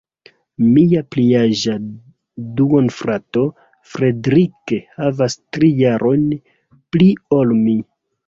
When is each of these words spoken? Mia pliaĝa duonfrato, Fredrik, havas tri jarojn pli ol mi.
Mia 0.67 1.01
pliaĝa 1.15 1.73
duonfrato, 2.61 3.43
Fredrik, 3.91 4.75
havas 5.03 5.37
tri 5.57 5.71
jarojn 5.83 6.25
pli 6.97 7.13
ol 7.41 7.55
mi. 7.63 7.77